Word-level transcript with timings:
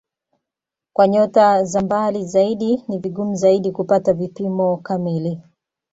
Kwa 0.93 1.07
nyota 1.07 1.63
za 1.63 1.81
mbali 1.81 2.25
zaidi 2.25 2.83
ni 2.87 2.97
vigumu 2.97 3.35
zaidi 3.35 3.71
kupata 3.71 4.13
vipimo 4.13 4.77
kamili. 4.77 5.39